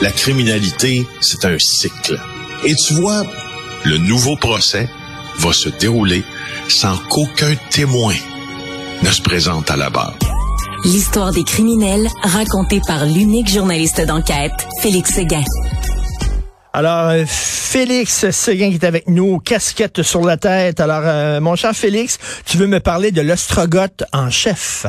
[0.00, 2.18] la criminalité, c'est un cycle.
[2.64, 3.22] Et tu vois,
[3.84, 4.88] le nouveau procès
[5.38, 6.22] va se dérouler
[6.68, 8.14] sans qu'aucun témoin
[9.02, 10.14] ne se présente à la barre.
[10.84, 15.44] L'histoire des criminels racontée par l'unique journaliste d'enquête, Félix Séguin.
[16.72, 20.80] Alors, euh, Félix Séguin qui est avec nous, casquette sur la tête.
[20.80, 24.86] Alors, euh, mon cher Félix, tu veux me parler de l'ostrogoth en chef?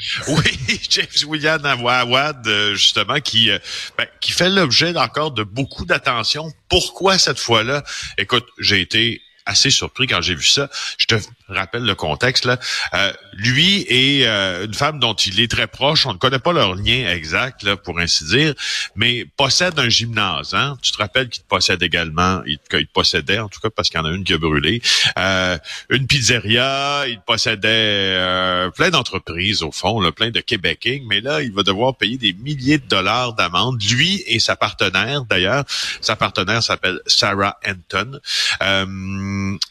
[0.28, 3.50] Oui, James William Awad, euh, justement, qui
[3.98, 6.52] ben, qui fait l'objet encore de beaucoup d'attention.
[6.68, 7.82] Pourquoi cette fois-là?
[8.18, 10.70] Écoute, j'ai été assez surpris quand j'ai vu ça.
[10.96, 11.14] Je te
[11.48, 12.58] rappelle le contexte là.
[12.94, 16.52] Euh, lui et euh, une femme dont il est très proche, on ne connaît pas
[16.52, 18.54] leur lien exact là, pour ainsi dire,
[18.94, 20.54] mais possède un gymnase.
[20.54, 20.78] Hein?
[20.82, 24.02] Tu te rappelles qu'il possède également, il, qu'il possédait en tout cas parce qu'il y
[24.02, 24.80] en a une qui a brûlé,
[25.18, 27.04] euh, une pizzeria.
[27.08, 31.96] Il possédait plein d'entreprises au fond, là, plein de Québécois, mais là il va devoir
[31.96, 33.82] payer des milliers de dollars d'amende.
[33.82, 35.64] Lui et sa partenaire d'ailleurs,
[36.00, 38.20] sa partenaire s'appelle Sarah Anton.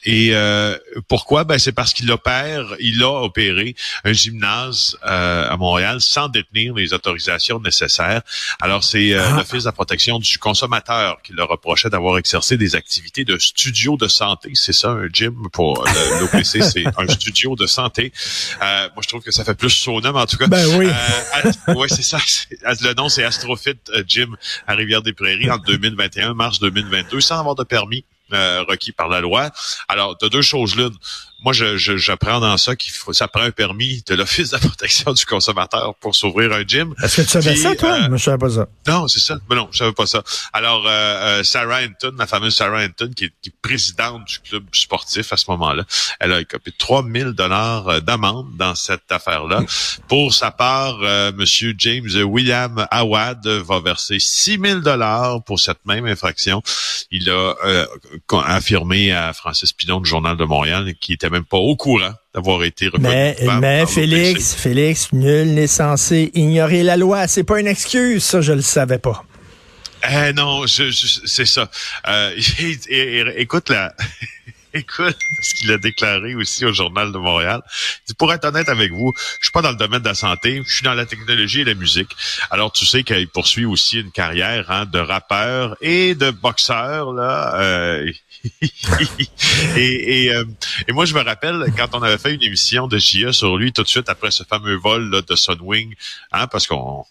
[0.06, 0.34] Et
[1.08, 1.44] pourquoi?
[1.44, 6.74] Ben c'est parce qu'il opère, il a opéré un gymnase euh, à Montréal sans détenir
[6.74, 8.22] les autorisations nécessaires.
[8.62, 9.38] Alors, c'est euh, ah.
[9.38, 13.98] l'Office de la protection du consommateur qui le reprochait d'avoir exercé des activités de studio
[13.98, 14.52] de santé.
[14.54, 15.86] C'est ça, un gym pour
[16.20, 18.12] l'OPC, c'est un studio de santé.
[18.62, 20.48] Euh, moi, je trouve que ça fait plus son nom, en tout cas.
[20.48, 20.88] Ben oui.
[21.76, 22.20] oui, c'est ça.
[22.82, 24.36] Le nom, c'est Astrofit Gym
[24.68, 28.06] à Rivière-des-Prairies en 2021, mars 2022, sans avoir de permis.
[28.32, 29.50] Requis par la loi.
[29.88, 30.96] Alors, de deux choses l'une
[31.44, 34.60] moi, je, j'apprends dans ça qu'il faut, ça prend un permis de l'Office de la
[34.60, 36.94] protection du consommateur pour s'ouvrir un gym.
[37.02, 37.98] Est-ce que tu savais ça, toi?
[38.02, 38.68] Euh, je savais pas ça.
[38.88, 39.38] Non, c'est ça.
[39.50, 40.22] Mais non, je savais pas ça.
[40.52, 44.40] Alors, euh, euh, Sarah Hinton, la fameuse Sarah Hinton, qui est, qui est présidente du
[44.40, 45.86] club sportif à ce moment-là,
[46.20, 49.62] elle a écopé 3000 dollars d'amende dans cette affaire-là.
[50.10, 51.00] Pour sa part,
[51.34, 56.62] Monsieur James William Awad va verser 6000 dollars pour cette même infraction.
[57.12, 57.56] Il a
[58.46, 62.64] affirmé à Francis Pilon du Journal de Montréal, qui était même pas au courant d'avoir
[62.64, 67.28] été reconnu Mais, mais Félix, Félix, nul n'est censé ignorer la loi.
[67.28, 69.24] C'est pas une excuse, ça, je le savais pas.
[70.10, 70.92] Eh non, je,
[71.26, 71.70] c'est ça.
[72.08, 72.36] Euh,
[73.38, 73.94] écoute la.
[74.74, 77.62] Écoute ce qu'il a déclaré aussi au Journal de Montréal.
[78.18, 80.74] Pour être honnête avec vous, je suis pas dans le domaine de la santé, je
[80.74, 82.10] suis dans la technologie et la musique.
[82.52, 87.14] Alors tu sais qu'il poursuit aussi une carrière hein, de rappeur et de boxeur.
[87.14, 88.12] Là, euh,
[89.76, 90.46] et, euh,
[90.88, 93.74] et, moi, je me rappelle quand on avait fait une émission de JE sur lui
[93.74, 95.94] tout de suite après ce fameux vol là, de Sunwing,
[96.32, 97.06] hein, parce qu'on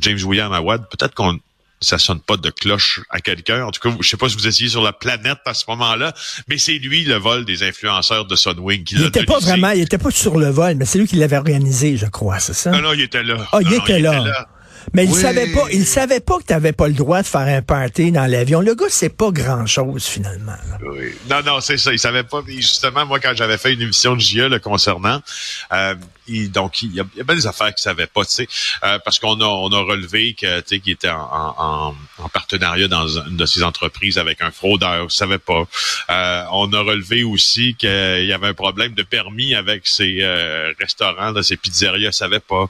[0.00, 1.38] James William Awad, peut-être qu'on
[1.82, 3.64] ça sonne pas de cloche à quelqu'un.
[3.64, 6.14] En tout cas, je sais pas si vous étiez sur la planète à ce moment-là,
[6.48, 9.82] mais c'est lui le vol des influenceurs de Sunwing qui Il était pas vraiment, il
[9.82, 12.70] était pas sur le vol, mais c'est lui qui l'avait organisé, je crois, c'est ça?
[12.70, 13.46] Non, non, il était là.
[13.52, 14.46] Ah, il, était, là.
[14.94, 17.40] Mais il savait pas, il savait pas que tu n'avais pas le droit de faire
[17.40, 18.60] un party dans l'avion.
[18.60, 20.56] Le gars, c'est pas grand-chose finalement.
[20.82, 21.12] Oui.
[21.30, 21.92] Non, non, c'est ça.
[21.92, 22.42] Il savait pas.
[22.46, 25.20] justement, moi, quand j'avais fait une émission de JE le concernant,
[25.72, 25.94] euh,
[26.48, 28.48] donc il y, a, il y a bien des affaires qu'il savait pas, tu sais,
[28.84, 32.88] euh, parce qu'on a on a relevé que tu sais qu'il était en, en, partenariat
[32.88, 35.64] dans une de ses entreprises avec un fraudeur, il savait pas.
[36.10, 40.24] Euh, on a relevé aussi qu'il y avait un problème de permis avec ses
[40.78, 42.68] restaurants, ses pizzerias, il savait pas.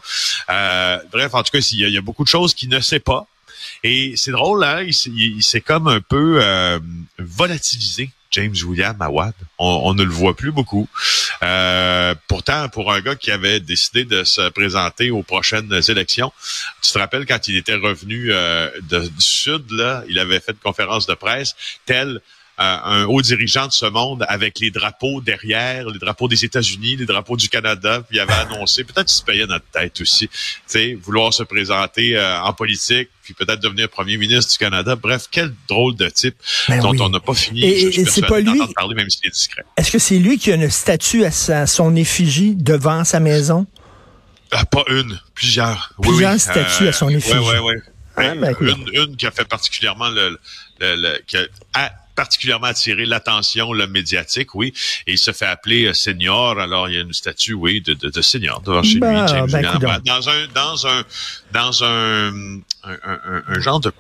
[1.12, 3.26] bref, en tout cas, il y, a, beaucoup de choses qu'il ne sait pas.
[3.84, 6.42] Et c'est drôle, hein, il s'est comme un peu
[7.18, 9.34] volatilisé James William Awad.
[9.58, 10.88] On, ne le voit plus beaucoup.
[11.42, 16.32] Euh, pourtant, pour un gars qui avait décidé de se présenter aux prochaines élections,
[16.80, 20.58] tu te rappelles quand il était revenu euh, du Sud, là, il avait fait une
[20.58, 21.54] conférence de presse,
[21.86, 22.20] tel
[22.84, 27.06] un haut dirigeant de ce monde avec les drapeaux derrière, les drapeaux des États-Unis, les
[27.06, 30.36] drapeaux du Canada, puis il avait annoncé, peut-être qu'il se payait notre tête aussi, tu
[30.66, 34.96] sais, vouloir se présenter euh, en politique, puis peut-être devenir premier ministre du Canada.
[34.96, 36.36] Bref, quel drôle de type
[36.68, 37.62] ben dont on n'a pas fini.
[37.64, 38.60] Et, c'est pas lui.
[38.74, 39.64] Parler, même s'il est discret.
[39.76, 43.66] Est-ce que c'est lui qui a une statue à son effigie devant sa maison?
[44.50, 45.94] Ah, pas une, plusieurs.
[46.00, 47.38] Plusieurs statues à son euh, effigie.
[47.38, 47.74] Oui, oui,
[48.18, 48.48] oui.
[48.60, 50.38] une, une qui a fait particulièrement le,
[50.80, 54.72] le, qui a, particulièrement attiré l'attention le médiatique, oui.
[55.06, 56.58] Et il se fait appeler euh, senior.
[56.58, 59.48] Alors il y a une statue, oui, de, de, de senior devant chez lui, James
[59.50, 61.04] ben, dans un dans un
[61.52, 63.92] dans un, un, un, genre de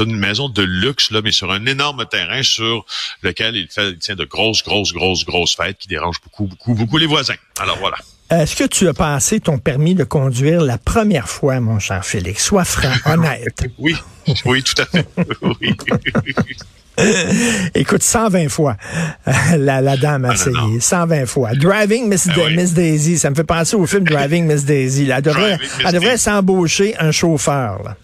[0.00, 2.84] une maison de luxe, là, mais sur un énorme terrain sur
[3.22, 6.74] lequel il fait il tient de grosses, grosses, grosses, grosses fêtes qui dérangent beaucoup, beaucoup,
[6.74, 7.34] beaucoup les voisins.
[7.58, 7.96] Alors voilà.
[8.30, 12.44] Est-ce que tu as passé ton permis de conduire la première fois, mon cher Félix?
[12.44, 13.66] Sois franc, honnête.
[13.78, 13.94] oui,
[14.46, 15.06] oui, tout à fait.
[15.42, 15.74] Oui.
[17.74, 18.76] Écoute, 120 fois,
[19.56, 20.80] la, la dame a ah, essayé.
[20.80, 21.54] 120 fois.
[21.54, 25.08] Driving Miss, ben Miss, Daisy, ça me fait penser au film Driving Miss Daisy.
[25.10, 27.82] Elle devrait, elle devrait s'embaucher un chauffeur.
[27.82, 27.96] Là.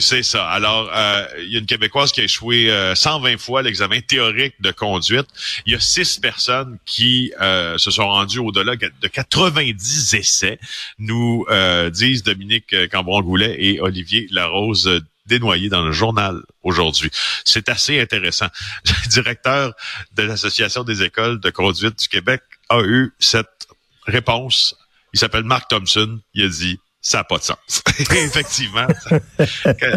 [0.00, 0.48] C'est ça.
[0.48, 4.54] Alors, euh, il y a une Québécoise qui a échoué 120 euh, fois l'examen théorique
[4.60, 5.26] de conduite.
[5.66, 10.58] Il y a six personnes qui euh, se sont rendues au-delà de 90 essais,
[10.98, 11.46] nous
[11.92, 17.10] disent Dominique Cambron-Goulet et Olivier Larose dénoyé dans le journal aujourd'hui.
[17.44, 18.48] C'est assez intéressant.
[18.84, 19.74] Le directeur
[20.12, 23.68] de l'Association des écoles de conduite du Québec a eu cette
[24.06, 24.74] réponse.
[25.12, 26.20] Il s'appelle Mark Thompson.
[26.34, 27.82] Il a dit ça n'a pas de sens.
[27.98, 28.86] Effectivement,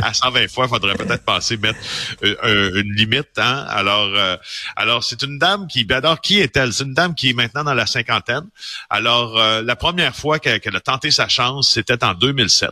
[0.02, 1.80] à 120 fois, il faudrait peut-être passer mettre
[2.24, 3.38] euh, une limite.
[3.38, 3.66] Hein?
[3.70, 4.38] Alors, euh,
[4.76, 6.72] alors c'est une dame qui, ben alors qui est-elle?
[6.72, 8.48] C'est une dame qui est maintenant dans la cinquantaine.
[8.90, 12.70] Alors, euh, la première fois qu'elle a tenté sa chance, c'était en 2007.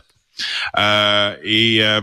[0.78, 2.00] Euh, et euh,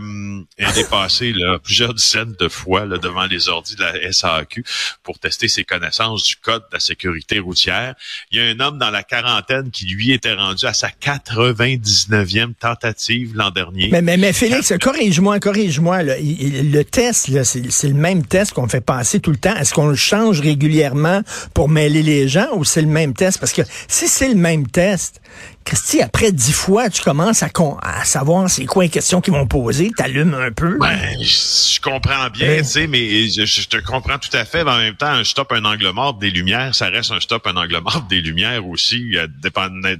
[0.56, 4.64] elle est passée là, plusieurs dizaines de fois là, devant les ordis de la SAQ
[5.02, 7.94] pour tester ses connaissances du code de la sécurité routière.
[8.30, 12.54] Il y a un homme dans la quarantaine qui, lui, était rendu à sa 99e
[12.54, 13.88] tentative l'an dernier.
[13.90, 16.02] Mais, mais, mais Félix, corrige-moi, corrige-moi.
[16.02, 19.56] Le test, c'est le même test qu'on fait passer tout le temps.
[19.56, 21.22] Est-ce qu'on le change régulièrement
[21.54, 23.38] pour mêler les gens ou c'est le même test?
[23.38, 25.20] Parce que si c'est le même test,
[25.64, 27.50] Christy, après dix fois, tu commences à,
[27.82, 30.78] à savoir c'est quoi les questions qu'ils vont poser, t'allumes un peu.
[30.78, 34.64] Ben, je, comprends bien, tu sais, mais je, te comprends tout à fait.
[34.64, 37.46] Mais en même temps, un stop, un angle mort des lumières, ça reste un stop,
[37.46, 39.26] un angle mort des lumières aussi, euh,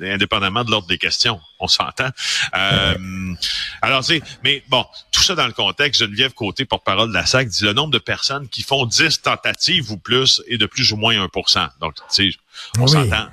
[0.02, 1.40] indépendamment de l'ordre des questions.
[1.60, 2.10] On s'entend.
[2.56, 3.34] Euh,
[3.82, 7.26] alors, tu sais, mais bon, tout ça dans le contexte, Geneviève Côté, porte-parole de la
[7.26, 10.92] SAC, dit le nombre de personnes qui font 10 tentatives ou plus est de plus
[10.92, 12.38] ou moins 1% Donc, tu sais,
[12.78, 13.28] on s'entend.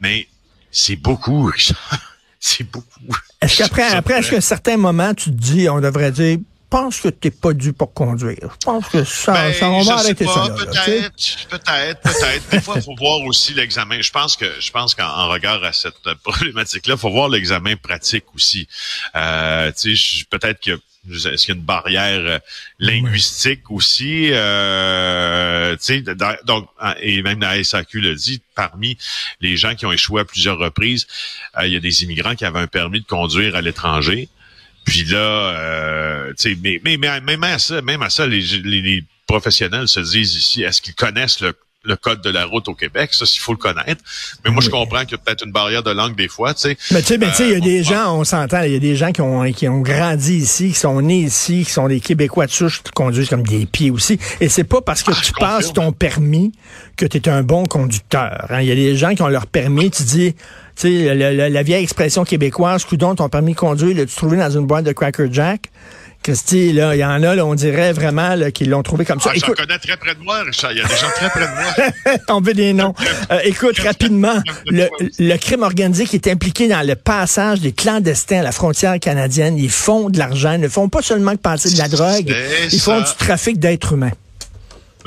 [0.00, 0.28] Mais
[0.70, 2.07] c'est beaucoup, Richard.
[2.40, 3.00] C'est beaucoup.
[3.40, 6.38] Est-ce qu'après, après, est-ce qu'à un certain moment, tu te dis, on devrait dire,
[6.68, 8.56] pense que t'es pas dû pour conduire.
[8.60, 10.48] Je pense que ça, ben, ça on va arrêter ça.
[10.56, 12.48] Peut-être, peut-être, peut-être.
[12.50, 14.00] Des fois, il faut voir aussi l'examen.
[14.00, 18.24] Je pense que, je pense qu'en regard à cette problématique-là, il faut voir l'examen pratique
[18.34, 18.68] aussi.
[19.16, 20.78] Euh, tu sais, peut-être que
[21.10, 22.38] est-ce qu'il y a une barrière euh,
[22.78, 24.30] linguistique aussi?
[24.32, 25.76] Euh,
[26.44, 26.68] donc,
[27.00, 28.96] et même la SAQ le dit, parmi
[29.40, 31.06] les gens qui ont échoué à plusieurs reprises,
[31.58, 34.28] euh, il y a des immigrants qui avaient un permis de conduire à l'étranger.
[34.84, 36.32] Puis là, euh,
[36.62, 40.62] mais, mais, mais, même à ça, même à ça, les, les professionnels se disent ici,
[40.62, 41.54] est-ce qu'ils connaissent le
[41.88, 44.02] le code de la route au Québec, ça, il faut le connaître.
[44.44, 46.60] Mais moi, je comprends qu'il y a peut-être une barrière de langue des fois, tu
[46.60, 46.76] sais.
[46.90, 48.78] Mais tu sais, ben, il y a des euh, gens, on s'entend, il y a
[48.78, 52.00] des gens qui ont, qui ont grandi ici, qui sont nés ici, qui sont des
[52.00, 54.18] Québécois de souche, qui conduisent comme des pieds aussi.
[54.40, 56.52] Et c'est pas parce que ah, tu passes ton permis
[56.96, 58.46] que tu es un bon conducteur.
[58.50, 58.60] Hein.
[58.60, 60.38] Il y a des gens qui ont leur permis, tu dis, tu
[60.76, 64.84] sais, la, vieille expression québécoise, coudon, ton permis de conduire, l'as-tu trouvé dans une boîte
[64.84, 65.70] de Cracker Jack?
[66.28, 69.30] Christy, là, il y en a, là, on dirait vraiment qu'ils l'ont trouvé comme ça.
[69.32, 70.72] Ah, J'en connais très près de moi, Richard.
[70.72, 72.18] Il y a des gens très près de moi.
[72.28, 72.94] on veut des noms.
[73.30, 74.88] Euh, écoute, rapidement, le,
[75.18, 79.58] le, crime organisé qui est impliqué dans le passage des clandestins à la frontière canadienne,
[79.58, 80.52] ils font de l'argent.
[80.52, 82.34] Ils ne font pas seulement que passer de la drogue,
[82.72, 84.12] ils font du trafic d'êtres humains.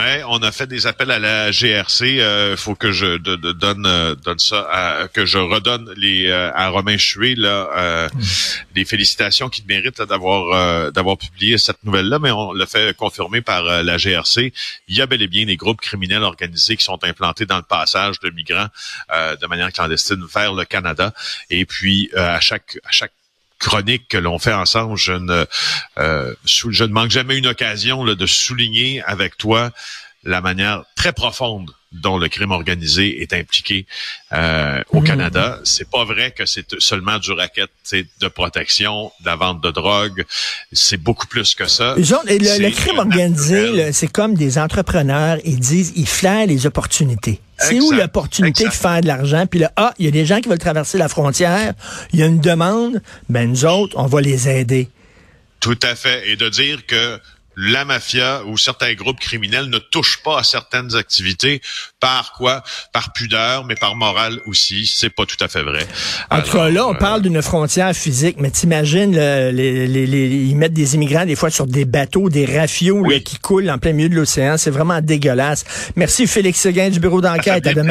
[0.03, 2.15] Ben, on a fait des appels à la GRC.
[2.15, 6.51] Il euh, faut que je donne euh, donne ça, à, que je redonne les euh,
[6.55, 8.19] à Romain Chué là mm.
[8.75, 13.41] les félicitations qu'il mérite d'avoir d'avoir publié cette nouvelle là, mais on l'a fait confirmer
[13.41, 14.51] par la GRC.
[14.87, 17.63] Il y a bel et bien des groupes criminels organisés qui sont implantés dans le
[17.77, 18.69] passage de migrants
[19.11, 21.13] de manière clandestine vers le Canada.
[21.51, 23.13] Et puis à chaque à chaque
[23.61, 25.45] chronique que l'on fait ensemble, je ne,
[25.99, 29.71] euh, je ne manque jamais une occasion de souligner avec toi
[30.23, 33.85] la manière très profonde dont le crime organisé est impliqué
[34.33, 35.03] euh, au mmh.
[35.03, 35.59] Canada.
[35.63, 37.69] C'est pas vrai que c'est seulement du racket
[38.19, 40.25] de protection, de la vente de drogue.
[40.71, 41.95] C'est beaucoup plus que ça.
[41.97, 45.37] le, crime organisé, c'est comme des entrepreneurs.
[45.43, 47.41] Ils disent, ils flairent les opportunités.
[47.57, 49.45] C'est où l'opportunité de faire de l'argent?
[49.45, 51.73] Puis là, ah, il y a des gens qui veulent traverser la frontière.
[52.13, 53.01] Il y a une demande.
[53.29, 54.89] Ben nous autres, on va les aider.
[55.59, 56.29] Tout à fait.
[56.29, 57.19] Et de dire que
[57.61, 61.61] la mafia ou certains groupes criminels ne touchent pas à certaines activités
[61.99, 62.63] par quoi?
[62.91, 64.87] Par pudeur, mais par morale aussi.
[64.87, 65.87] C'est pas tout à fait vrai.
[66.31, 70.55] En tout cas, là, on euh, parle d'une frontière physique, mais t'imagines, les, les, ils
[70.55, 74.09] mettent des immigrants des fois sur des bateaux, des rafios qui coulent en plein milieu
[74.09, 74.57] de l'océan.
[74.57, 75.63] C'est vraiment dégueulasse.
[75.95, 77.67] Merci Félix Seguin du bureau d'enquête.
[77.67, 77.89] À demain.